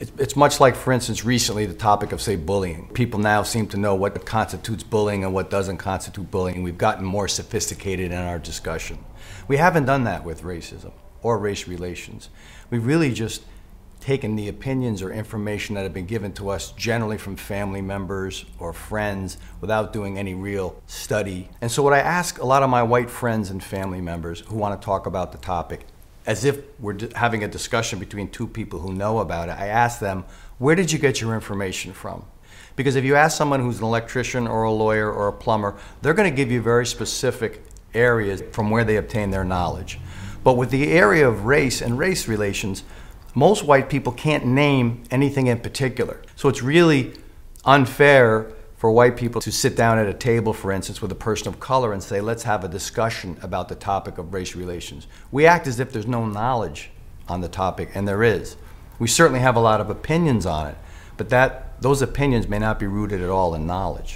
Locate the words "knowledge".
39.42-39.98, 56.24-56.90, 63.66-64.06